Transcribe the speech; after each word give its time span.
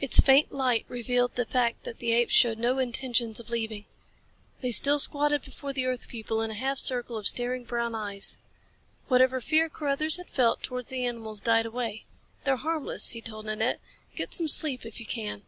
Its 0.00 0.18
faint 0.18 0.50
light 0.50 0.84
revealed 0.88 1.36
the 1.36 1.46
fact 1.46 1.84
that 1.84 2.00
the 2.00 2.10
apes 2.10 2.32
showed 2.34 2.58
no 2.58 2.80
intentions 2.80 3.38
of 3.38 3.48
leaving. 3.48 3.84
They 4.60 4.72
still 4.72 4.98
squatted 4.98 5.44
before 5.44 5.72
the 5.72 5.86
earth 5.86 6.08
people, 6.08 6.40
in 6.42 6.50
a 6.50 6.54
half 6.54 6.78
circle 6.78 7.16
of 7.16 7.28
staring 7.28 7.62
brown 7.62 7.94
eyes. 7.94 8.38
Whatever 9.06 9.40
fear 9.40 9.68
Carruthers 9.68 10.16
had 10.16 10.26
felt 10.28 10.64
towards 10.64 10.90
the 10.90 11.06
animals 11.06 11.40
died 11.40 11.66
away. 11.66 12.02
"They're 12.42 12.56
harmless," 12.56 13.10
he 13.10 13.20
told 13.20 13.46
Nanette. 13.46 13.78
"Get 14.16 14.34
some 14.34 14.48
sleep 14.48 14.84
if 14.84 14.98
you 14.98 15.06
can." 15.06 15.42